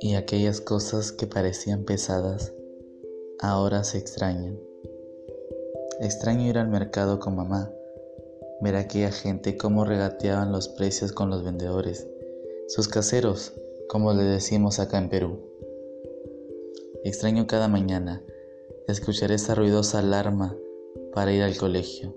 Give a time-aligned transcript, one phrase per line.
[0.00, 2.52] Y aquellas cosas que parecían pesadas,
[3.38, 4.58] ahora se extrañan.
[6.00, 7.72] Extraño ir al mercado con mamá,
[8.60, 12.08] ver a aquella gente cómo regateaban los precios con los vendedores,
[12.68, 13.52] sus caseros,
[13.88, 15.38] como le decimos acá en Perú.
[17.04, 18.22] Extraño cada mañana
[18.88, 20.56] escuchar esa ruidosa alarma
[21.12, 22.14] para ir al colegio,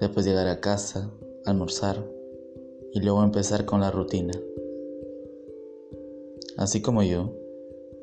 [0.00, 1.12] después llegar a casa,
[1.46, 2.04] almorzar
[2.92, 4.32] y luego empezar con la rutina.
[6.56, 7.32] Así como yo,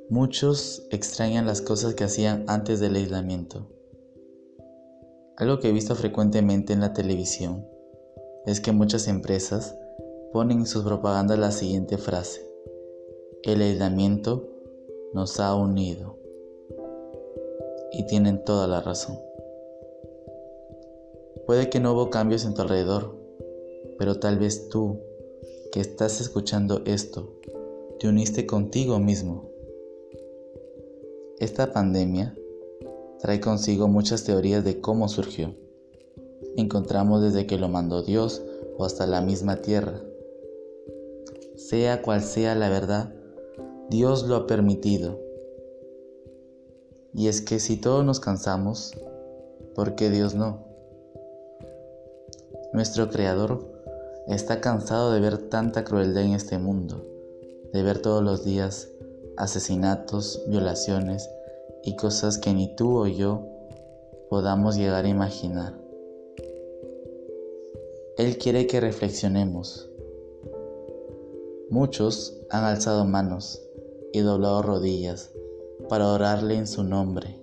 [0.09, 3.67] muchos extrañan las cosas que hacían antes del aislamiento.
[5.37, 7.67] Algo que he visto frecuentemente en la televisión
[8.45, 9.77] es que muchas empresas
[10.33, 12.41] ponen en sus propagandas la siguiente frase.
[13.43, 14.47] El aislamiento
[15.13, 16.17] nos ha unido.
[17.91, 19.19] Y tienen toda la razón.
[21.45, 23.15] Puede que no hubo cambios en tu alrededor,
[23.97, 24.99] pero tal vez tú,
[25.71, 27.39] que estás escuchando esto,
[27.99, 29.49] te uniste contigo mismo.
[31.39, 32.35] Esta pandemia
[33.19, 35.55] trae consigo muchas teorías de cómo surgió.
[36.55, 38.43] Encontramos desde que lo mandó Dios
[38.77, 40.01] o hasta la misma tierra.
[41.55, 43.13] Sea cual sea la verdad,
[43.89, 45.19] Dios lo ha permitido.
[47.13, 48.93] Y es que si todos nos cansamos,
[49.73, 50.65] ¿por qué Dios no?
[52.73, 53.76] Nuestro Creador
[54.27, 57.05] está cansado de ver tanta crueldad en este mundo,
[57.71, 58.89] de ver todos los días
[59.37, 61.29] asesinatos, violaciones
[61.83, 63.45] y cosas que ni tú o yo
[64.29, 65.73] podamos llegar a imaginar.
[68.17, 69.89] Él quiere que reflexionemos.
[71.69, 73.61] Muchos han alzado manos
[74.11, 75.31] y doblado rodillas
[75.87, 77.39] para orarle en su nombre.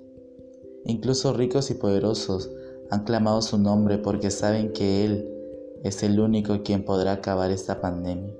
[0.85, 2.51] Incluso ricos y poderosos
[2.91, 5.34] han clamado su nombre porque saben que Él
[5.85, 8.35] es el único quien podrá acabar esta pandemia.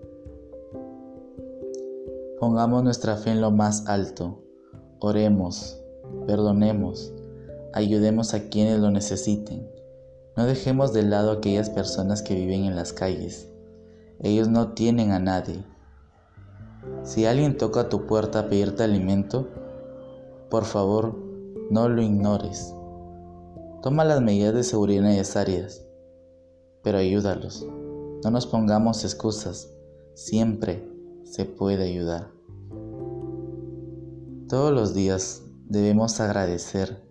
[2.41, 4.43] Pongamos nuestra fe en lo más alto,
[4.99, 5.81] oremos,
[6.27, 7.13] perdonemos,
[7.73, 9.71] ayudemos a quienes lo necesiten.
[10.37, 13.49] No dejemos de lado a aquellas personas que viven en las calles.
[14.19, 15.65] Ellos no tienen a nadie
[17.03, 19.49] si alguien toca tu puerta a pedirte alimento,
[20.49, 21.17] por favor,
[21.71, 22.75] no lo ignores.
[23.83, 25.84] Toma las medidas de seguridad necesarias,
[26.85, 27.67] pero ayúdalos.
[28.23, 29.75] No nos pongamos excusas,
[30.15, 30.87] siempre
[31.25, 32.31] se puede ayudar.
[34.49, 37.03] Todos los días debemos agradecer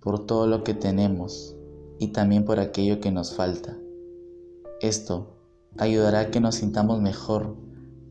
[0.00, 1.54] por todo lo que tenemos
[1.98, 3.78] y también por aquello que nos falta.
[4.80, 5.36] Esto
[5.78, 7.54] ayudará a que nos sintamos mejor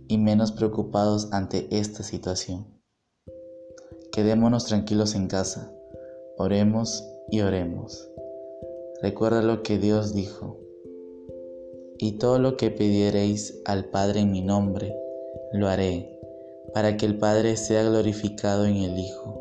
[0.07, 2.65] y menos preocupados ante esta situación.
[4.11, 5.73] Quedémonos tranquilos en casa,
[6.37, 8.09] oremos y oremos.
[9.01, 10.59] Recuerda lo que Dios dijo.
[12.03, 14.91] Y todo lo que pidiereis al Padre en mi nombre,
[15.53, 16.19] lo haré,
[16.73, 19.40] para que el Padre sea glorificado en el Hijo.